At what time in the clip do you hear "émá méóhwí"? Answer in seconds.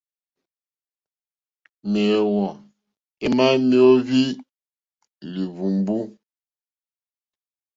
3.25-4.21